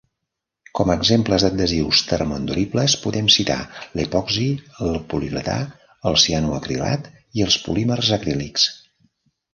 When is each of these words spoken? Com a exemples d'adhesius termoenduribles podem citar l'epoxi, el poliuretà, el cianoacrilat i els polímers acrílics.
Com 0.77 0.91
a 0.91 0.93
exemples 0.99 1.43
d'adhesius 1.45 1.99
termoenduribles 2.11 2.95
podem 3.03 3.29
citar 3.35 3.59
l'epoxi, 3.99 4.47
el 4.87 4.99
poliuretà, 5.13 5.59
el 6.13 6.19
cianoacrilat 6.25 7.11
i 7.41 7.45
els 7.49 7.59
polímers 7.69 8.11
acrílics. 8.21 8.69